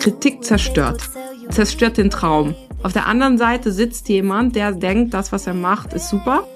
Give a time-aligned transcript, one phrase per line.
[0.00, 1.08] Kritik zerstört.
[1.50, 2.54] Zerstört den Traum.
[2.82, 6.46] Auf der anderen Seite sitzt jemand, der denkt, das, was er macht, ist super.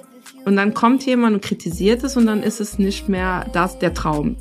[0.45, 3.95] Und dann kommt jemand und kritisiert es und dann ist es nicht mehr das der
[3.95, 4.37] Traum.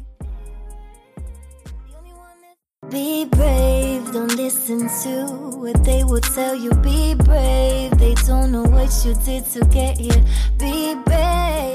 [2.89, 6.69] Be brave, don't listen to what they will tell you.
[6.81, 10.23] Be brave, they don't know what you did to get here.
[10.59, 11.74] Be brave.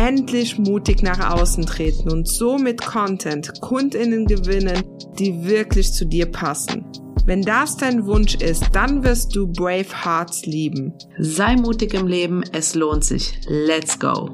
[0.00, 4.82] endlich mutig nach außen treten und so mit Content Kundinnen gewinnen,
[5.18, 6.86] die wirklich zu dir passen.
[7.26, 10.94] Wenn das dein Wunsch ist, dann wirst du Brave Hearts lieben.
[11.18, 13.38] Sei mutig im Leben, es lohnt sich.
[13.46, 14.30] Let's go!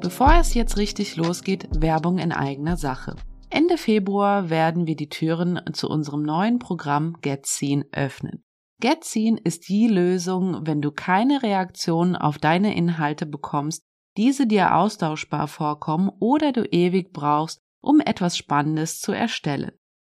[0.00, 3.14] Bevor es jetzt richtig losgeht, Werbung in eigener Sache.
[3.50, 8.42] Ende Februar werden wir die Türen zu unserem neuen Programm Get Seen öffnen.
[8.80, 13.84] GetSeen ist die Lösung, wenn du keine Reaktion auf deine Inhalte bekommst,
[14.16, 19.72] diese dir austauschbar vorkommen oder du ewig brauchst, um etwas Spannendes zu erstellen.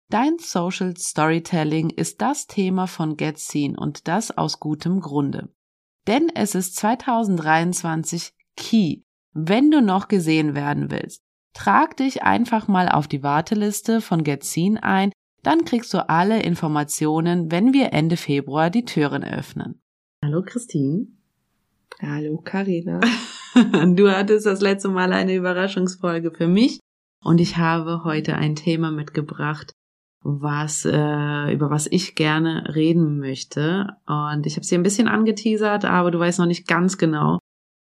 [0.10, 5.50] Dein Social Storytelling ist das Thema von GetSeen und das aus gutem Grunde.
[6.06, 9.02] Denn es ist 2023 Key,
[9.34, 11.22] wenn du noch gesehen werden willst.
[11.54, 15.12] Trag dich einfach mal auf die Warteliste von GetSeen ein
[15.48, 19.80] dann kriegst du alle Informationen, wenn wir Ende Februar die Türen öffnen.
[20.22, 21.08] Hallo Christine.
[22.02, 23.00] Hallo Karina.
[23.96, 26.80] Du hattest das letzte Mal eine Überraschungsfolge für mich
[27.24, 29.72] und ich habe heute ein Thema mitgebracht,
[30.22, 35.86] was äh, über was ich gerne reden möchte und ich habe sie ein bisschen angeteasert,
[35.86, 37.40] aber du weißt noch nicht ganz genau,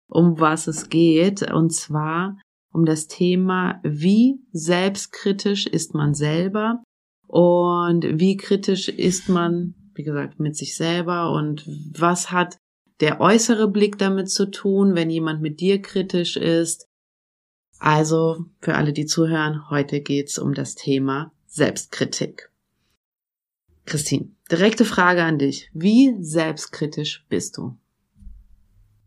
[0.08, 2.38] um was es geht und zwar
[2.72, 6.80] um das Thema, wie selbstkritisch ist man selber
[7.26, 12.58] und wie kritisch ist man, wie gesagt, mit sich selber und was hat
[13.00, 16.88] der äußere Blick damit zu tun, wenn jemand mit dir kritisch ist.
[17.78, 22.50] Also für alle, die zuhören, heute geht's um das Thema Selbstkritik.
[23.84, 25.70] Christine, direkte Frage an dich.
[25.74, 27.76] Wie selbstkritisch bist du?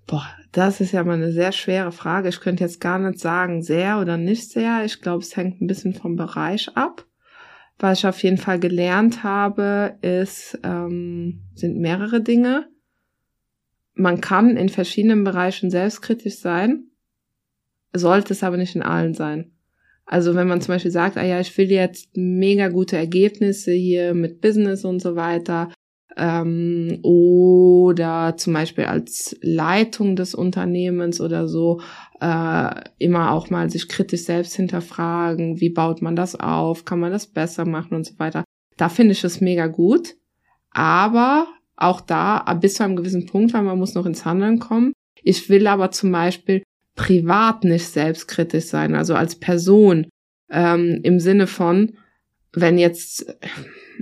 [0.06, 2.30] Boah, das ist ja mal eine sehr schwere Frage.
[2.30, 4.86] Ich könnte jetzt gar nicht sagen, sehr oder nicht sehr.
[4.86, 7.06] Ich glaube, es hängt ein bisschen vom Bereich ab.
[7.80, 12.68] Was ich auf jeden Fall gelernt habe, ist, ähm, sind mehrere Dinge.
[13.94, 16.90] Man kann in verschiedenen Bereichen selbstkritisch sein,
[17.94, 19.52] sollte es aber nicht in allen sein.
[20.06, 24.14] Also wenn man zum Beispiel sagt, ah ja, ich will jetzt mega gute Ergebnisse hier
[24.14, 25.70] mit Business und so weiter,
[26.18, 31.82] ähm, oder zum Beispiel als Leitung des Unternehmens oder so
[32.22, 37.12] äh, immer auch mal sich kritisch selbst hinterfragen, wie baut man das auf, kann man
[37.12, 38.44] das besser machen und so weiter.
[38.78, 40.16] Da finde ich es mega gut,
[40.72, 44.94] aber auch da bis zu einem gewissen Punkt, weil man muss noch ins Handeln kommen.
[45.24, 46.64] Ich will aber zum Beispiel
[46.96, 50.08] privat nicht selbstkritisch sein, also als Person
[50.52, 51.94] ähm, im Sinne von,
[52.54, 53.38] wenn jetzt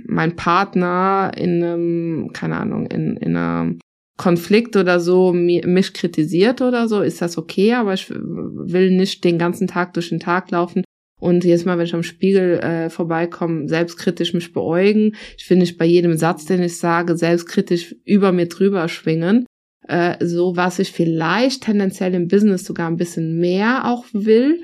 [0.06, 3.78] mein Partner in einem, keine Ahnung, in, in einem
[4.18, 9.38] Konflikt oder so mich kritisiert oder so, ist das okay, aber ich will nicht den
[9.38, 10.82] ganzen Tag durch den Tag laufen
[11.20, 15.16] und jedes Mal, wenn ich am Spiegel äh, vorbeikomme, selbstkritisch mich beäugen.
[15.36, 19.46] Ich will nicht bei jedem Satz, den ich sage, selbstkritisch über mir drüber schwingen.
[19.86, 24.62] Äh, so was ich vielleicht tendenziell im Business sogar ein bisschen mehr auch will,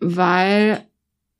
[0.00, 0.82] weil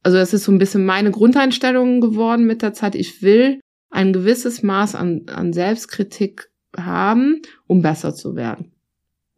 [0.03, 2.95] also es ist so ein bisschen meine Grundeinstellung geworden mit der Zeit.
[2.95, 3.61] Ich will
[3.91, 8.73] ein gewisses Maß an, an Selbstkritik haben, um besser zu werden.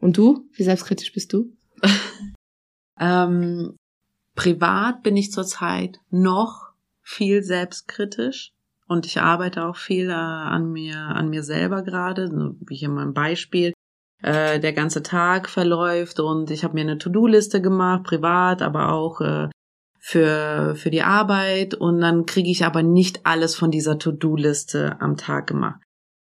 [0.01, 0.49] Und du?
[0.53, 1.53] Wie selbstkritisch bist du?
[3.01, 3.77] ähm,
[4.35, 6.71] privat bin ich zurzeit noch
[7.03, 8.53] viel selbstkritisch
[8.87, 12.31] und ich arbeite auch viel äh, an mir, an mir selber gerade,
[12.67, 13.73] wie hier mein Beispiel.
[14.23, 19.21] Äh, der ganze Tag verläuft und ich habe mir eine To-Do-Liste gemacht, privat, aber auch
[19.21, 19.49] äh,
[19.99, 25.17] für, für die Arbeit und dann kriege ich aber nicht alles von dieser To-Do-Liste am
[25.17, 25.81] Tag gemacht.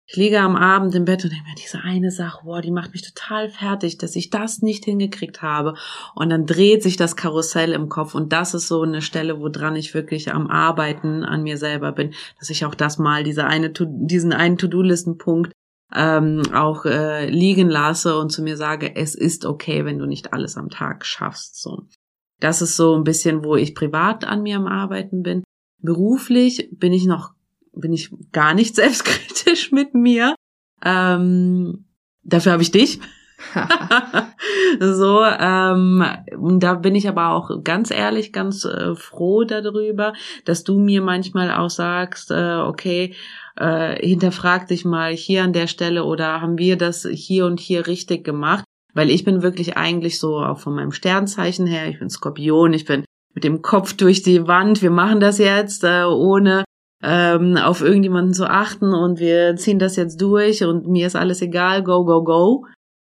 [0.10, 2.94] Ich liege am Abend im Bett und denke mir, diese eine Sache, boah, die macht
[2.94, 5.74] mich total fertig, dass ich das nicht hingekriegt habe.
[6.16, 9.76] Und dann dreht sich das Karussell im Kopf und das ist so eine Stelle, woran
[9.76, 13.70] ich wirklich am Arbeiten an mir selber bin, dass ich auch das mal, diese eine,
[13.70, 15.52] diesen einen To-Do-Listen-Punkt
[15.94, 20.32] ähm, auch äh, liegen lasse und zu mir sage, es ist okay, wenn du nicht
[20.32, 21.62] alles am Tag schaffst.
[21.62, 21.84] So.
[22.40, 25.44] Das ist so ein bisschen, wo ich privat an mir am Arbeiten bin.
[25.82, 27.32] Beruflich bin ich noch,
[27.80, 30.36] bin ich gar nicht selbstkritisch mit mir.
[30.84, 31.86] Ähm,
[32.24, 33.00] dafür habe ich dich.
[34.80, 36.04] so, ähm,
[36.60, 40.14] da bin ich aber auch ganz ehrlich, ganz äh, froh darüber,
[40.46, 43.14] dass du mir manchmal auch sagst, äh, okay,
[43.56, 47.86] äh, hinterfrag dich mal hier an der Stelle oder haben wir das hier und hier
[47.88, 48.64] richtig gemacht?
[48.94, 52.86] Weil ich bin wirklich eigentlich so auch von meinem Sternzeichen her, ich bin Skorpion, ich
[52.86, 56.64] bin mit dem Kopf durch die Wand, wir machen das jetzt äh, ohne
[57.02, 61.42] ähm, auf irgendjemanden zu achten und wir ziehen das jetzt durch und mir ist alles
[61.42, 62.66] egal, go, go, go.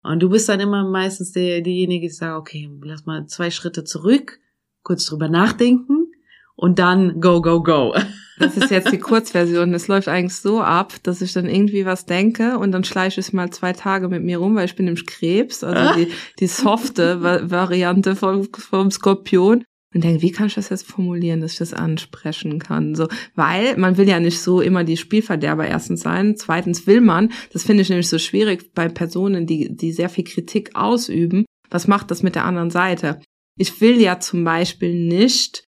[0.02, 3.84] Und du bist dann immer meistens der, diejenige, die sagt, okay, lass mal zwei Schritte
[3.84, 4.38] zurück,
[4.82, 6.12] kurz drüber nachdenken
[6.56, 7.94] und dann go, go, go.
[8.40, 9.74] Das ist jetzt die Kurzversion.
[9.74, 13.32] Es läuft eigentlich so ab, dass ich dann irgendwie was denke und dann schleiche ich
[13.32, 17.20] mal zwei Tage mit mir rum, weil ich bin nämlich Krebs, also die, die softe
[17.20, 19.64] Variante vom, vom Skorpion
[19.94, 22.94] und denke, wie kann ich das jetzt formulieren, dass ich das ansprechen kann?
[22.94, 26.36] So, weil man will ja nicht so immer die Spielverderber erstens sein.
[26.36, 30.24] Zweitens will man, das finde ich nämlich so schwierig bei Personen, die, die sehr viel
[30.24, 31.46] Kritik ausüben.
[31.70, 33.20] Was macht das mit der anderen Seite?
[33.56, 35.64] Ich will ja zum Beispiel nicht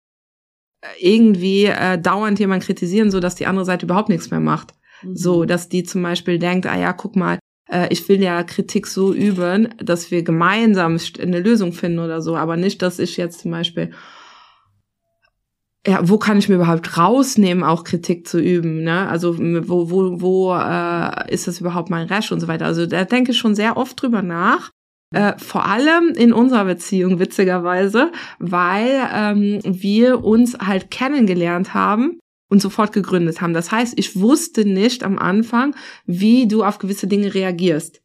[0.80, 4.74] äh, irgendwie äh, dauernd jemand kritisieren, so dass die andere Seite überhaupt nichts mehr macht.
[5.02, 5.16] Mhm.
[5.16, 7.38] So, dass die zum Beispiel denkt, ah ja, guck mal,
[7.74, 12.36] äh, ich will ja Kritik so üben, dass wir gemeinsam eine Lösung finden oder so,
[12.36, 13.90] aber nicht, dass ich jetzt zum Beispiel
[15.86, 19.06] ja, wo kann ich mir überhaupt rausnehmen, auch Kritik zu üben, ne?
[19.06, 22.64] Also wo, wo, wo äh, ist das überhaupt mein Recht und so weiter.
[22.64, 24.70] Also da denke ich schon sehr oft drüber nach.
[25.14, 32.18] Äh, vor allem in unserer Beziehung, witzigerweise, weil ähm, wir uns halt kennengelernt haben
[32.54, 33.52] und sofort gegründet haben.
[33.52, 35.74] Das heißt, ich wusste nicht am Anfang,
[36.06, 38.00] wie du auf gewisse Dinge reagierst.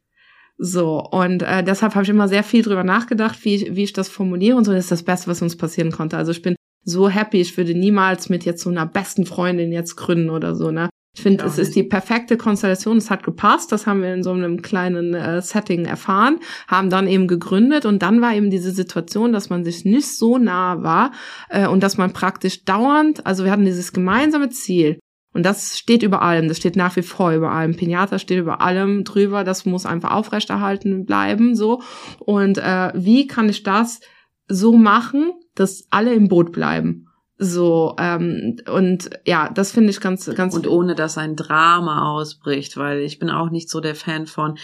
[0.58, 3.92] So, und äh, deshalb habe ich immer sehr viel drüber nachgedacht, wie ich, wie ich
[3.92, 4.72] das formuliere und so.
[4.72, 6.16] Das ist das Beste, was uns passieren konnte.
[6.16, 9.96] Also ich bin so happy, ich würde niemals mit jetzt so einer besten Freundin jetzt
[9.96, 10.90] gründen oder so, ne?
[11.12, 14.30] Ich finde, es ist die perfekte Konstellation, es hat gepasst, das haben wir in so
[14.30, 17.84] einem kleinen äh, Setting erfahren, haben dann eben gegründet.
[17.84, 21.10] Und dann war eben diese Situation, dass man sich nicht so nah war
[21.48, 25.00] äh, und dass man praktisch dauernd, also wir hatten dieses gemeinsame Ziel.
[25.32, 27.76] Und das steht über allem, das steht nach wie vor über allem.
[27.76, 31.82] Pinata steht über allem drüber, das muss einfach aufrechterhalten bleiben, so.
[32.18, 34.00] Und äh, wie kann ich das
[34.48, 37.09] so machen, dass alle im Boot bleiben?
[37.42, 40.54] So, ähm, und ja, das finde ich ganz, ganz.
[40.54, 44.58] Und ohne dass ein Drama ausbricht, weil ich bin auch nicht so der Fan von,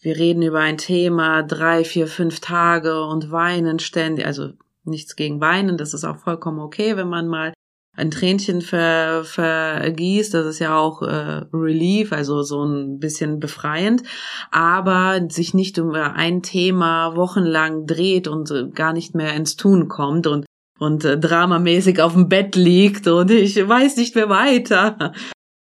[0.00, 4.24] wir reden über ein Thema drei, vier, fünf Tage und weinen ständig.
[4.24, 4.52] Also
[4.82, 7.52] nichts gegen weinen, das ist auch vollkommen okay, wenn man mal
[7.94, 14.04] ein Tränchen ver, vergießt, das ist ja auch äh, Relief, also so ein bisschen befreiend,
[14.50, 20.26] aber sich nicht um ein Thema wochenlang dreht und gar nicht mehr ins Tun kommt
[20.26, 20.46] und
[20.78, 25.12] und äh, dramamäßig auf dem Bett liegt und ich weiß nicht mehr weiter.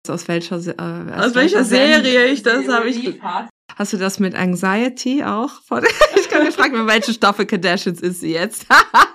[0.07, 3.19] Aus welcher, äh, aus, aus welcher Serie ich das habe ich.
[3.75, 5.51] Hast du das mit Anxiety auch?
[6.15, 8.67] ich kann mir fragen, welche Staffel Kardashians ist sie jetzt?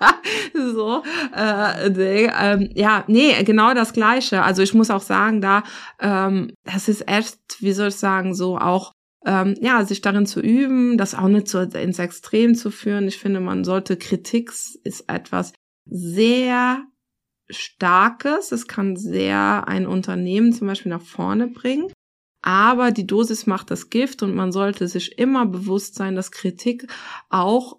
[0.54, 1.02] so,
[1.34, 4.43] äh, nee, ähm, ja, nee, genau das Gleiche.
[4.43, 5.62] Also ich muss auch sagen, da,
[5.98, 8.93] ähm, das ist echt, wie soll ich sagen, so auch
[9.25, 13.06] ähm, ja, sich darin zu üben, das auch nicht so ins Extrem zu führen.
[13.06, 14.50] Ich finde, man sollte Kritik
[14.84, 15.52] ist etwas
[15.90, 16.84] sehr
[17.48, 18.53] Starkes.
[18.53, 21.93] Es kann sehr ein Unternehmen zum Beispiel nach vorne bringen.
[22.43, 26.86] Aber die Dosis macht das Gift und man sollte sich immer bewusst sein, dass Kritik
[27.29, 27.79] auch,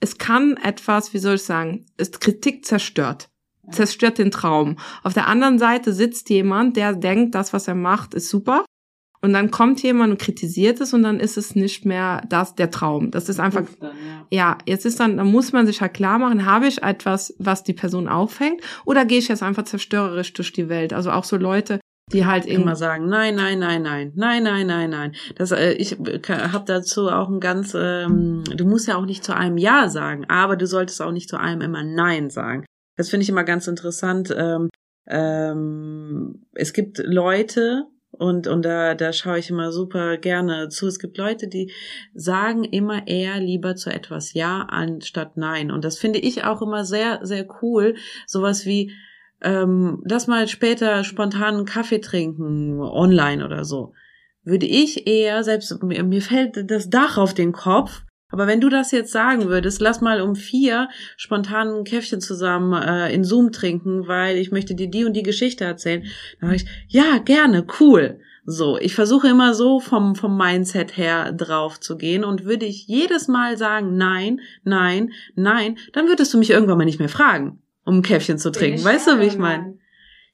[0.00, 3.30] es kann etwas, wie soll ich sagen, ist Kritik zerstört.
[3.70, 4.76] Zerstört den Traum.
[5.02, 8.64] Auf der anderen Seite sitzt jemand, der denkt, das, was er macht, ist super
[9.20, 12.70] und dann kommt jemand und kritisiert es und dann ist es nicht mehr das der
[12.70, 13.10] Traum.
[13.10, 13.90] Das ist einfach dann,
[14.30, 14.50] ja.
[14.50, 14.58] ja.
[14.66, 17.72] jetzt ist dann dann muss man sich halt klar machen, habe ich etwas, was die
[17.72, 20.92] Person aufhängt oder gehe ich jetzt einfach zerstörerisch durch die Welt?
[20.92, 21.80] Also auch so Leute,
[22.12, 25.12] die halt immer sagen, nein, nein, nein, nein, nein, nein, nein, nein.
[25.36, 29.34] Das äh, ich habe dazu auch ein ganz ähm, du musst ja auch nicht zu
[29.34, 32.64] einem ja sagen, aber du solltest auch nicht zu einem immer nein sagen.
[32.96, 34.34] Das finde ich immer ganz interessant.
[34.36, 34.70] Ähm,
[35.06, 37.86] ähm, es gibt Leute,
[38.18, 40.86] und, und da, da schaue ich immer super gerne zu.
[40.86, 41.72] Es gibt Leute, die
[42.14, 45.70] sagen immer eher lieber zu etwas Ja anstatt Nein.
[45.70, 47.94] Und das finde ich auch immer sehr, sehr cool.
[48.26, 48.92] Sowas wie,
[49.40, 53.94] ähm, lass mal später spontan einen Kaffee trinken, online oder so.
[54.42, 58.68] Würde ich eher, selbst mir, mir fällt das Dach auf den Kopf, aber wenn du
[58.68, 63.52] das jetzt sagen würdest, lass mal um vier spontan ein Käffchen zusammen äh, in Zoom
[63.52, 66.04] trinken, weil ich möchte dir die und die Geschichte erzählen,
[66.40, 68.20] dann sag ich, ja, gerne, cool.
[68.44, 72.86] So, ich versuche immer so vom, vom Mindset her drauf zu gehen und würde ich
[72.86, 77.62] jedes Mal sagen, nein, nein, nein, dann würdest du mich irgendwann mal nicht mehr fragen,
[77.84, 78.84] um ein Käffchen zu trinken.
[78.84, 79.78] Weißt du, wie ich meine?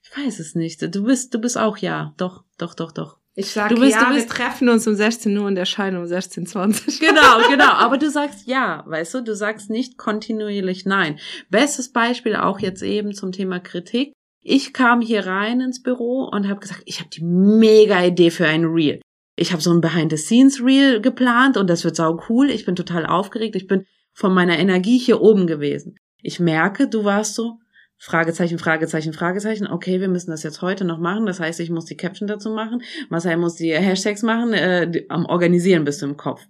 [0.03, 0.83] Ich weiß es nicht.
[0.95, 2.15] Du bist, du bist auch ja.
[2.17, 3.19] Doch, doch, doch, doch.
[3.37, 7.49] Ich sage, ja, du bist, treffen uns um 16 Uhr und erscheinen um 16.20 Genau,
[7.51, 7.73] genau.
[7.73, 11.19] Aber du sagst ja, weißt du, du sagst nicht kontinuierlich nein.
[11.51, 14.13] Bestes Beispiel auch jetzt eben zum Thema Kritik.
[14.41, 18.47] Ich kam hier rein ins Büro und habe gesagt, ich habe die mega Idee für
[18.47, 19.01] ein Reel.
[19.37, 22.51] Ich habe so ein Behind-the-Scenes-Reel geplant und das wird sau cool.
[22.51, 23.57] Ich bin total aufgeregt.
[23.57, 25.97] Ich bin von meiner Energie hier oben gewesen.
[26.23, 27.59] Ich merke, du warst so,
[28.05, 29.67] Fragezeichen, Fragezeichen, Fragezeichen.
[29.67, 31.25] Okay, wir müssen das jetzt heute noch machen.
[31.25, 32.83] Das heißt, ich muss die Caption dazu machen.
[33.09, 34.53] Marcel muss die Hashtags machen.
[34.53, 36.43] Äh, am Organisieren bist du im Kopf.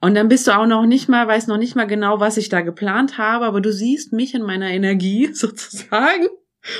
[0.00, 2.48] Und dann bist du auch noch nicht mal, weißt noch nicht mal genau, was ich
[2.48, 6.28] da geplant habe, aber du siehst mich in meiner Energie sozusagen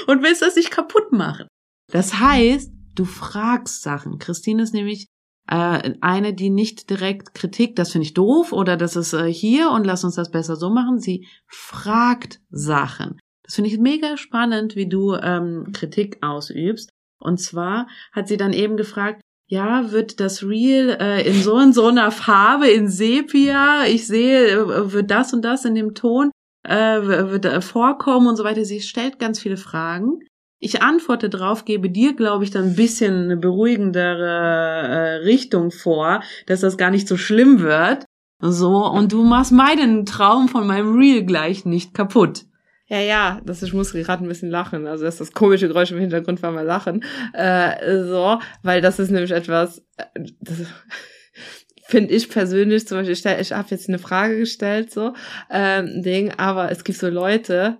[0.06, 1.48] und willst das nicht kaputt machen.
[1.90, 4.20] Das heißt, du fragst Sachen.
[4.20, 5.08] Christine ist nämlich
[5.48, 9.72] äh, eine, die nicht direkt Kritik, das finde ich doof oder das ist äh, hier
[9.72, 11.00] und lass uns das besser so machen.
[11.00, 13.18] Sie fragt Sachen.
[13.48, 16.90] Das finde ich mega spannend, wie du ähm, Kritik ausübst.
[17.18, 21.72] Und zwar hat sie dann eben gefragt, ja, wird das Real äh, in so und
[21.72, 26.30] so einer Farbe, in Sepia, ich sehe, äh, wird das und das in dem Ton
[26.68, 28.66] äh, wird äh, vorkommen und so weiter.
[28.66, 30.20] Sie stellt ganz viele Fragen.
[30.60, 36.22] Ich antworte drauf, gebe dir, glaube ich, dann ein bisschen eine beruhigendere äh, Richtung vor,
[36.44, 38.04] dass das gar nicht so schlimm wird.
[38.42, 42.44] So, und du machst meinen Traum von meinem Real gleich nicht kaputt.
[42.88, 44.86] Ja, ja, das ich muss gerade ein bisschen lachen.
[44.86, 47.04] Also das ist das komische Geräusch im Hintergrund war mal lachen.
[47.34, 50.04] Äh, so, weil das ist nämlich etwas, äh,
[50.40, 50.56] das
[51.86, 55.12] finde ich persönlich zum Beispiel, ich, stell, ich habe jetzt eine Frage gestellt, so,
[55.50, 57.78] ähm, Ding, aber es gibt so Leute,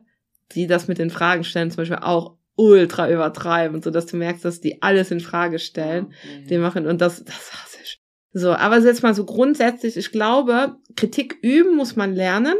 [0.52, 4.44] die das mit den Fragen stellen, zum Beispiel auch ultra übertreiben, so dass du merkst,
[4.44, 6.46] dass die alles in Frage stellen, okay.
[6.50, 8.02] die machen und das, das hasse ich.
[8.32, 12.54] So, aber jetzt mal so grundsätzlich, ich glaube, Kritik üben muss man lernen.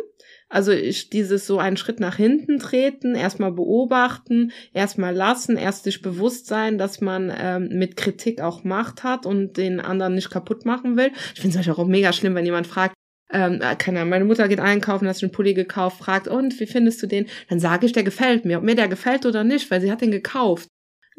[0.49, 6.01] Also ich dieses so einen Schritt nach hinten treten, erstmal beobachten, erstmal lassen, erst sich
[6.01, 10.65] bewusst sein, dass man ähm, mit Kritik auch Macht hat und den anderen nicht kaputt
[10.65, 11.11] machen will.
[11.35, 12.95] Ich finde es auch mega schlimm, wenn jemand fragt,
[13.31, 16.59] ähm, äh, keine Ahnung, meine Mutter geht einkaufen, hat sich einen Pulli gekauft, fragt, und
[16.61, 17.27] wie findest du den?
[17.51, 20.01] Dann sage ich, der gefällt mir, ob mir der gefällt oder nicht, weil sie hat
[20.01, 20.69] den gekauft.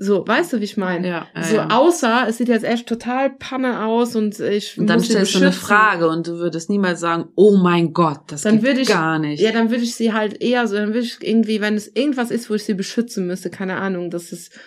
[0.01, 1.05] So, weißt du, wie ich meine?
[1.05, 4.77] Ja, ja, so, außer es sieht jetzt echt total Panne aus und ich.
[4.79, 8.43] Und dann stellst du eine Frage und du würdest niemals sagen, oh mein Gott, das
[8.43, 9.41] dann geht ich, gar nicht.
[9.41, 12.31] Ja, dann würde ich sie halt eher so, dann würde ich irgendwie, wenn es irgendwas
[12.31, 14.57] ist, wo ich sie beschützen müsste, keine Ahnung, das ist,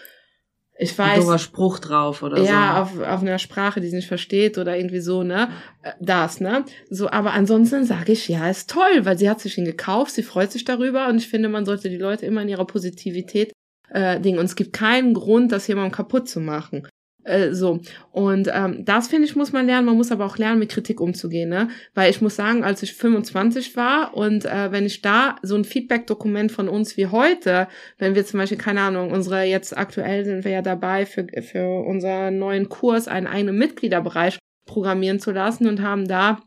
[0.79, 1.27] ich weiß.
[1.27, 2.51] Ein Spruch drauf oder ja, so.
[2.51, 5.49] Ja, auf, auf einer Sprache, die sie nicht versteht oder irgendwie so, ne?
[5.81, 6.67] Äh, das, ne?
[6.91, 10.25] So, aber ansonsten sage ich, ja, ist toll, weil sie hat sich ihn gekauft, sie
[10.25, 13.51] freut sich darüber und ich finde, man sollte die Leute immer in ihrer Positivität
[13.93, 14.39] äh, Ding.
[14.39, 16.87] Und es gibt keinen Grund, das jemandem kaputt zu machen.
[17.25, 17.81] Äh, so.
[18.11, 19.87] Und ähm, das, finde ich, muss man lernen.
[19.87, 21.49] Man muss aber auch lernen, mit Kritik umzugehen.
[21.49, 21.69] Ne?
[21.95, 25.65] Weil ich muss sagen, als ich 25 war und äh, wenn ich da so ein
[25.65, 27.69] Feedback-Dokument von uns wie heute,
[27.99, 31.85] wenn wir zum Beispiel, keine Ahnung, unsere, jetzt aktuell sind wir ja dabei, für, für
[31.87, 36.41] unseren neuen Kurs einen eigenen Mitgliederbereich programmieren zu lassen und haben da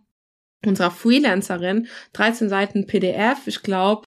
[0.65, 4.03] unserer Freelancerin 13 Seiten PDF, ich glaube,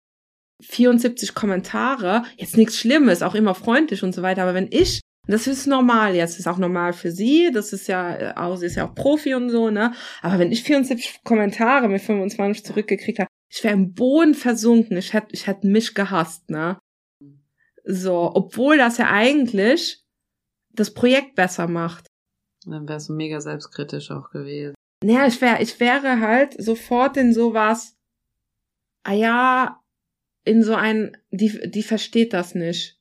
[0.62, 5.46] 74 Kommentare, jetzt nichts Schlimmes, auch immer freundlich und so weiter, aber wenn ich das
[5.46, 8.66] ist normal jetzt, das ist auch normal für sie, das ist ja äh, auch, sie
[8.66, 9.94] ist ja auch Profi und so, ne?
[10.22, 15.14] Aber wenn ich 74 Kommentare mit 25 zurückgekriegt habe, ich wäre im Boden versunken, ich
[15.14, 16.80] hätte ich hätte mich gehasst, ne?
[17.84, 20.02] So, obwohl das ja eigentlich
[20.72, 22.08] das Projekt besser macht.
[22.66, 24.76] Dann wärst du mega selbstkritisch auch gewesen.
[25.04, 27.96] Naja, ich wäre, ich wäre halt sofort in sowas,
[29.04, 29.80] ah ja,
[30.48, 32.98] in so ein, die, die versteht das nicht.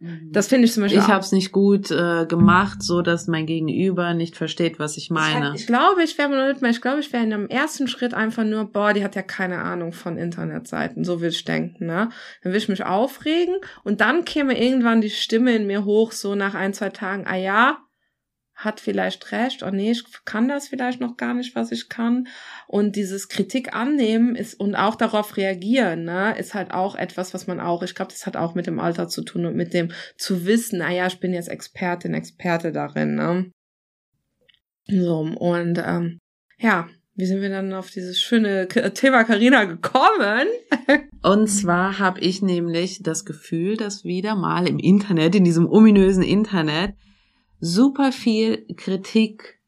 [0.00, 0.30] Mhm.
[0.32, 1.00] Das finde ich zum Beispiel.
[1.00, 5.10] Ich habe es nicht gut äh, gemacht, so dass mein Gegenüber nicht versteht, was ich
[5.10, 5.52] meine.
[5.54, 6.70] Ich, ich glaube, ich wäre nicht mehr.
[6.70, 9.58] Ich glaube, ich wäre in einem ersten Schritt einfach nur, boah, die hat ja keine
[9.58, 11.04] Ahnung von Internetseiten.
[11.04, 12.08] So will ich denken, ne?
[12.42, 16.34] Dann will ich mich aufregen und dann käme irgendwann die Stimme in mir hoch, so
[16.34, 17.26] nach ein zwei Tagen.
[17.26, 17.78] Ah ja,
[18.64, 22.28] hat vielleicht recht, oh nee, ich kann das vielleicht noch gar nicht, was ich kann.
[22.66, 27.46] Und dieses Kritik annehmen ist und auch darauf reagieren, ne, ist halt auch etwas, was
[27.46, 29.92] man auch, ich glaube, das hat auch mit dem Alter zu tun und mit dem
[30.16, 33.50] zu wissen, naja, ich bin jetzt Expertin, Experte darin, ne.
[34.86, 36.18] So, und ähm,
[36.58, 40.46] ja, wie sind wir dann auf dieses schöne Thema Karina gekommen?
[41.22, 46.22] Und zwar habe ich nämlich das Gefühl, dass wieder mal im Internet, in diesem ominösen
[46.22, 46.94] Internet,
[47.60, 49.60] super viel Kritik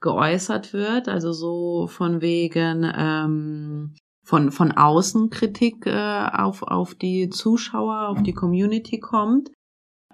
[0.00, 7.28] geäußert wird, also so von wegen ähm, von von außen Kritik äh, auf auf die
[7.28, 9.50] Zuschauer, auf die Community kommt.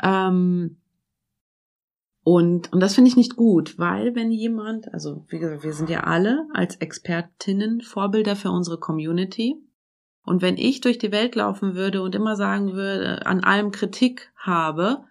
[0.02, 0.78] Ähm,
[2.28, 5.88] Und, und das finde ich nicht gut, weil wenn jemand, also wie gesagt, wir sind
[5.88, 9.54] ja alle als Expertinnen Vorbilder für unsere Community.
[10.24, 14.32] Und wenn ich durch die Welt laufen würde und immer sagen würde, an allem Kritik
[14.34, 15.04] habe,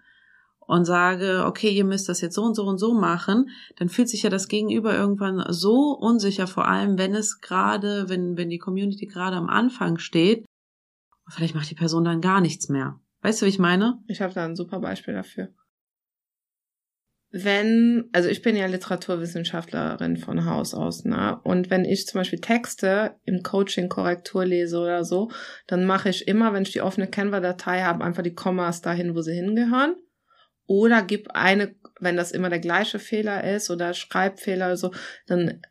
[0.68, 4.10] und sage, okay, ihr müsst das jetzt so und so und so machen, dann fühlt
[4.10, 8.60] sich ja das Gegenüber irgendwann so unsicher, vor allem wenn es gerade, wenn, wenn die
[8.60, 10.46] Community gerade am Anfang steht,
[11.30, 13.00] vielleicht macht die Person dann gar nichts mehr.
[13.22, 14.00] Weißt du, wie ich meine?
[14.08, 15.50] Ich habe da ein super Beispiel dafür.
[17.32, 21.38] Wenn, also ich bin ja Literaturwissenschaftlerin von Haus aus, ne?
[21.44, 25.32] Und wenn ich zum Beispiel Texte im Coaching Korrektur lese oder so,
[25.68, 29.22] dann mache ich immer, wenn ich die offene Canva-Datei habe, einfach die Kommas dahin, wo
[29.22, 29.96] sie hingehören
[30.68, 34.92] oder gib eine, wenn das immer der gleiche Fehler ist oder Schreibfehler oder so,
[35.28, 35.62] dann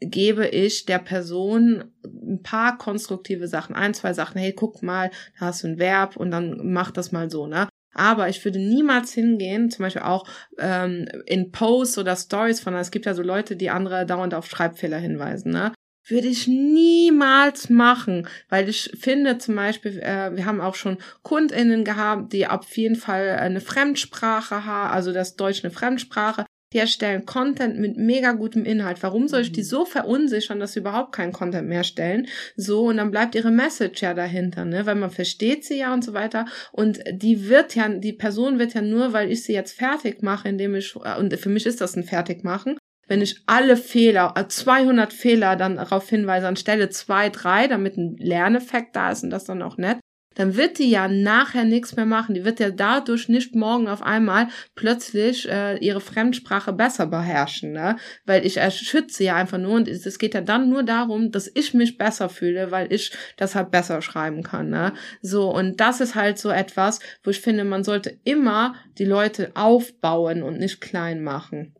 [0.00, 5.46] gebe ich der Person ein paar konstruktive Sachen, ein, zwei Sachen, hey, guck mal, da
[5.46, 7.68] hast du ein Verb und dann mach das mal so, ne?
[7.94, 10.24] Aber ich würde niemals hingehen, zum Beispiel auch
[10.58, 14.46] ähm, in Posts oder Stories von, es gibt ja so Leute, die andere dauernd auf
[14.46, 15.72] Schreibfehler hinweisen, ne?
[16.08, 21.84] Würde ich niemals machen, weil ich finde zum Beispiel, äh, wir haben auch schon KundInnen
[21.84, 27.24] gehabt, die auf jeden Fall eine Fremdsprache haben, also das Deutsch eine Fremdsprache, die erstellen
[27.24, 29.02] Content mit mega gutem Inhalt.
[29.02, 29.66] Warum soll ich die mhm.
[29.66, 32.26] so verunsichern, dass sie überhaupt keinen Content mehr stellen?
[32.56, 34.84] So, und dann bleibt ihre Message ja dahinter, ne?
[34.84, 36.46] Weil man versteht sie ja und so weiter.
[36.72, 40.48] Und die wird ja, die Person wird ja nur, weil ich sie jetzt fertig mache,
[40.48, 42.77] indem ich, und für mich ist das ein Fertigmachen,
[43.08, 48.16] wenn ich alle Fehler, 200 äh, Fehler dann darauf hinweise, anstelle zwei, drei, damit ein
[48.18, 49.98] Lerneffekt da ist und das dann auch nett,
[50.38, 52.34] dann wird die ja nachher nichts mehr machen.
[52.34, 54.46] Die wird ja dadurch nicht morgen auf einmal
[54.76, 57.96] plötzlich äh, ihre Fremdsprache besser beherrschen, ne?
[58.24, 61.74] Weil ich erschütze ja einfach nur und es geht ja dann nur darum, dass ich
[61.74, 64.92] mich besser fühle, weil ich das halt besser schreiben kann, ne?
[65.22, 69.50] So, und das ist halt so etwas, wo ich finde, man sollte immer die Leute
[69.54, 71.74] aufbauen und nicht klein machen.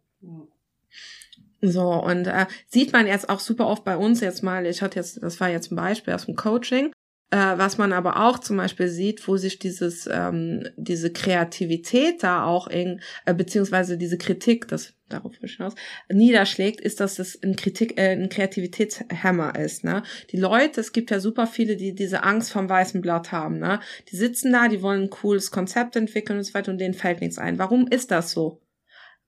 [1.60, 4.98] So, und äh, sieht man jetzt auch super oft bei uns jetzt mal, ich hatte
[4.98, 6.92] jetzt, das war jetzt ein Beispiel aus dem Coaching,
[7.30, 12.44] äh, was man aber auch zum Beispiel sieht, wo sich dieses, ähm, diese Kreativität da
[12.44, 15.74] auch in, äh, beziehungsweise diese Kritik, das darauf hinaus,
[16.10, 20.02] niederschlägt, ist, dass es ein Kritik, äh, ein Kreativitätshammer ist, ne?
[20.30, 23.80] Die Leute, es gibt ja super viele, die diese Angst vom weißen Blatt haben, ne?
[24.10, 27.20] Die sitzen da, die wollen ein cooles Konzept entwickeln und so weiter und denen fällt
[27.20, 27.58] nichts ein.
[27.58, 28.62] Warum ist das so?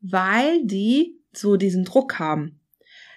[0.01, 2.61] Weil die so diesen Druck haben.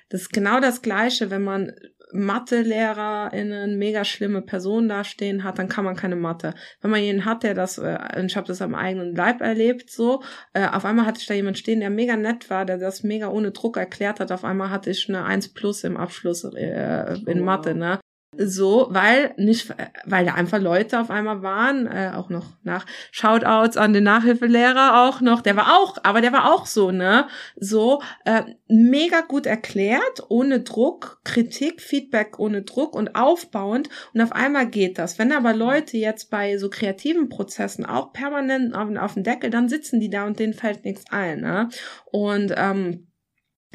[0.10, 1.72] Das ist genau das Gleiche, wenn man
[2.14, 6.54] Mathe-LehrerInnen mega schlimme Personen dastehen hat, dann kann man keine Mathe.
[6.82, 10.22] Wenn man jemanden hat, der das, äh, ich habe das am eigenen Leib erlebt, so,
[10.54, 13.30] äh, auf einmal hatte ich da jemand stehen, der mega nett war, der das mega
[13.30, 17.44] ohne Druck erklärt hat, auf einmal hatte ich eine 1 plus im Abschluss äh, in
[17.44, 18.00] Mathe, ne?
[18.38, 19.74] So, weil nicht,
[20.06, 25.04] weil da einfach Leute auf einmal waren, äh, auch noch nach Shoutouts an den Nachhilfelehrer
[25.04, 27.28] auch noch, der war auch, aber der war auch so, ne?
[27.56, 34.32] So, äh, mega gut erklärt, ohne Druck, Kritik, Feedback ohne Druck und aufbauend und auf
[34.32, 35.20] einmal geht das.
[35.20, 39.70] Wenn aber Leute jetzt bei so kreativen Prozessen auch permanent auf, auf dem Deckel, dann
[39.70, 41.70] sitzen die da und denen fällt nichts ein, ne?
[42.12, 43.08] Und ähm,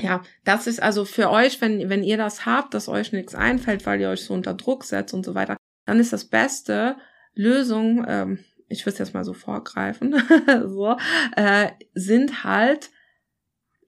[0.01, 3.85] ja, das ist also für euch, wenn, wenn ihr das habt, dass euch nichts einfällt,
[3.87, 5.57] weil ihr euch so unter Druck setzt und so weiter,
[5.87, 6.97] dann ist das beste
[7.35, 10.15] Lösung, ähm, ich würde es jetzt mal so vorgreifen,
[10.67, 10.97] so,
[11.37, 12.91] äh, sind halt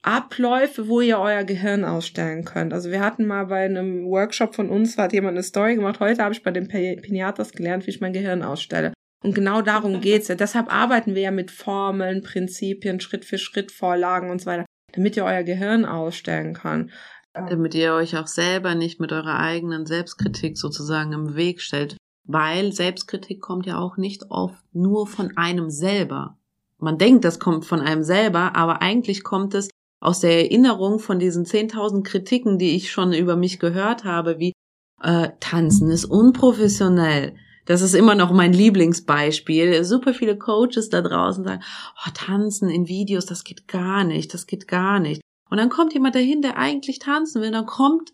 [0.02, 2.72] Abläufe, wo ihr euer Gehirn ausstellen könnt.
[2.72, 6.00] Also wir hatten mal bei einem Workshop von uns, hat jemand eine Story gemacht.
[6.00, 8.94] Heute habe ich bei den Pinatas gelernt, wie ich mein Gehirn ausstelle.
[9.22, 10.36] Und genau darum geht's ja.
[10.36, 15.16] Deshalb arbeiten wir ja mit Formeln, Prinzipien, Schritt für Schritt, Vorlagen und so weiter damit
[15.16, 16.90] ihr euer Gehirn ausstellen kann.
[17.32, 21.96] Damit ihr euch auch selber nicht mit eurer eigenen Selbstkritik sozusagen im Weg stellt.
[22.24, 26.36] Weil Selbstkritik kommt ja auch nicht oft nur von einem selber.
[26.78, 31.18] Man denkt, das kommt von einem selber, aber eigentlich kommt es aus der Erinnerung von
[31.18, 34.54] diesen 10.000 Kritiken, die ich schon über mich gehört habe, wie
[35.02, 37.34] äh, Tanzen ist unprofessionell,
[37.70, 39.84] das ist immer noch mein Lieblingsbeispiel.
[39.84, 41.62] Super viele Coaches da draußen sagen,
[42.04, 45.20] oh, tanzen in Videos, das geht gar nicht, das geht gar nicht.
[45.48, 48.10] Und dann kommt jemand dahin, der eigentlich tanzen will, dann kommt,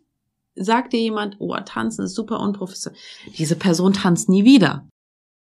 [0.57, 3.01] sagt dir jemand, oh, tanzen ist super unprofessionell.
[3.39, 4.87] Diese Person tanzt nie wieder,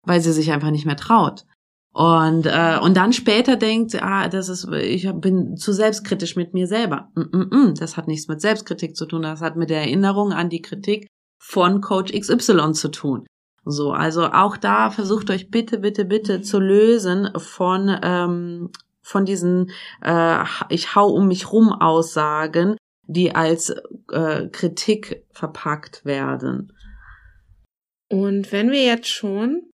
[0.05, 1.45] weil sie sich einfach nicht mehr traut.
[1.93, 6.67] Und, äh, und dann später denkt, ah, das ist, ich bin zu selbstkritisch mit mir
[6.67, 7.13] selber.
[7.15, 10.51] -mm -mm, das hat nichts mit Selbstkritik zu tun, das hat mit der Erinnerung an
[10.51, 11.07] die Kritik
[11.41, 13.25] von Coach XY zu tun.
[13.65, 18.71] So, also auch da versucht euch bitte, bitte, bitte zu lösen von ähm,
[19.03, 19.71] von diesen
[20.03, 23.75] äh, ich hau um mich rum Aussagen, die als
[24.13, 26.73] äh, Kritik verpackt werden.
[28.09, 29.71] Und wenn wir jetzt schon,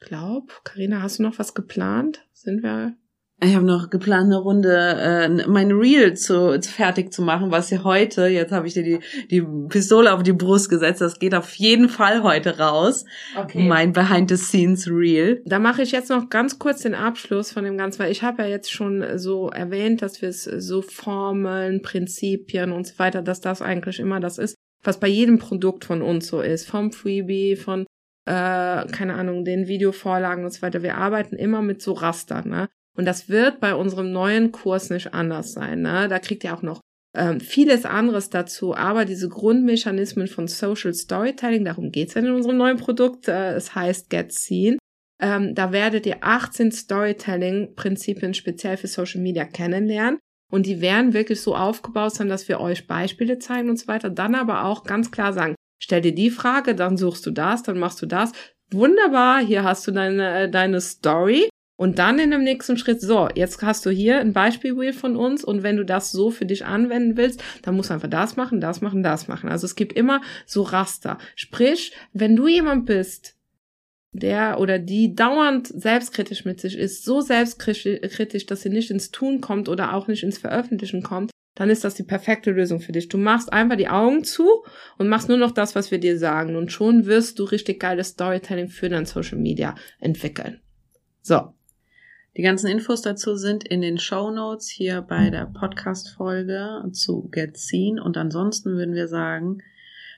[0.00, 2.26] glaub, Karina, hast du noch was geplant?
[2.32, 2.96] Sind wir
[3.40, 7.70] Ich habe noch geplant, eine Runde äh, mein Reel zu, zu fertig zu machen, was
[7.70, 8.98] ja heute, jetzt habe ich dir die,
[9.30, 13.04] die Pistole auf die Brust gesetzt, das geht auf jeden Fall heute raus.
[13.36, 13.62] Okay.
[13.62, 15.42] Mein Behind-the-Scenes-Reel.
[15.44, 18.42] Da mache ich jetzt noch ganz kurz den Abschluss von dem Ganzen, weil ich habe
[18.42, 23.40] ja jetzt schon so erwähnt, dass wir es so Formeln, Prinzipien und so weiter, dass
[23.40, 26.68] das eigentlich immer das ist, was bei jedem Produkt von uns so ist.
[26.68, 27.86] Vom Freebie, von
[28.26, 30.82] äh, keine Ahnung, den Videovorlagen und so weiter.
[30.82, 32.68] Wir arbeiten immer mit so Rastern, ne?
[32.98, 35.82] Und das wird bei unserem neuen Kurs nicht anders sein.
[35.82, 36.08] Ne?
[36.08, 36.80] Da kriegt ihr auch noch
[37.16, 42.56] ähm, vieles anderes dazu, aber diese Grundmechanismen von Social Storytelling, darum geht's ja in unserem
[42.56, 44.78] neuen Produkt, äh, es heißt Get Seen.
[45.20, 50.18] Ähm, da werdet ihr 18 Storytelling-Prinzipien speziell für Social Media kennenlernen.
[50.50, 54.10] Und die werden wirklich so aufgebaut sein, dass wir euch Beispiele zeigen und so weiter.
[54.10, 57.78] Dann aber auch ganz klar sagen, stell dir die Frage, dann suchst du das, dann
[57.78, 58.32] machst du das.
[58.72, 61.48] Wunderbar, hier hast du deine, äh, deine Story.
[61.78, 65.44] Und dann in dem nächsten Schritt, so, jetzt hast du hier ein Beispielwheel von uns
[65.44, 68.60] und wenn du das so für dich anwenden willst, dann musst du einfach das machen,
[68.60, 69.48] das machen, das machen.
[69.48, 71.18] Also es gibt immer so Raster.
[71.36, 73.36] Sprich, wenn du jemand bist,
[74.10, 79.40] der oder die dauernd selbstkritisch mit sich ist, so selbstkritisch, dass sie nicht ins Tun
[79.40, 83.08] kommt oder auch nicht ins Veröffentlichen kommt, dann ist das die perfekte Lösung für dich.
[83.08, 84.64] Du machst einfach die Augen zu
[84.96, 88.08] und machst nur noch das, was wir dir sagen und schon wirst du richtig geiles
[88.08, 90.60] Storytelling für dein Social Media entwickeln.
[91.22, 91.52] So,
[92.38, 97.56] die ganzen Infos dazu sind in den Show Notes hier bei der Podcast-Folge zu Get
[97.56, 97.98] Seen.
[97.98, 99.58] Und ansonsten würden wir sagen,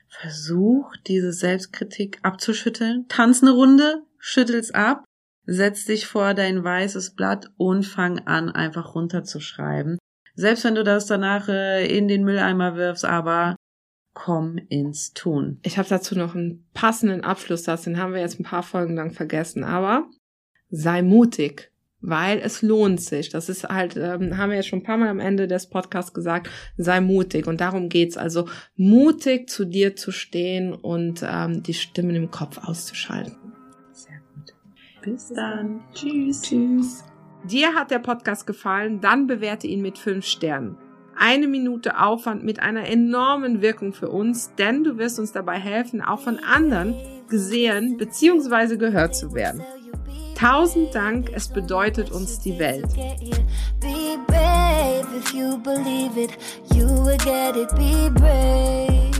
[0.07, 3.07] versuch diese Selbstkritik abzuschütteln.
[3.09, 5.03] Tanz eine Runde, schüttel's ab,
[5.47, 9.97] setz dich vor dein weißes Blatt und fang an, einfach runterzuschreiben.
[10.35, 13.55] Selbst wenn du das danach äh, in den Mülleimer wirfst, aber
[14.13, 15.59] komm ins Tun.
[15.63, 19.11] Ich habe dazu noch einen passenden Abschlusssatz, den haben wir jetzt ein paar Folgen lang
[19.11, 20.07] vergessen, aber
[20.69, 21.70] sei mutig
[22.01, 23.29] weil es lohnt sich.
[23.29, 26.13] Das ist halt, ähm, haben wir jetzt schon ein paar Mal am Ende des Podcasts
[26.13, 27.47] gesagt, sei mutig.
[27.47, 28.17] Und darum geht's.
[28.17, 33.35] Also mutig zu dir zu stehen und ähm, die Stimmen im Kopf auszuschalten.
[33.91, 34.53] Sehr gut.
[35.03, 35.81] Bis dann.
[35.93, 36.41] Tschüss.
[36.41, 37.03] Tschüss.
[37.43, 40.77] Dir hat der Podcast gefallen, dann bewerte ihn mit fünf Sternen.
[41.17, 46.01] Eine Minute Aufwand mit einer enormen Wirkung für uns, denn du wirst uns dabei helfen,
[46.01, 46.95] auch von anderen
[47.29, 48.77] gesehen bzw.
[48.77, 49.61] gehört zu werden.
[50.41, 52.87] Tausend Dank, es bedeutet uns die Welt.
[53.83, 56.31] If you believe it,
[56.73, 57.69] you will get it.
[57.75, 59.10] Be brave.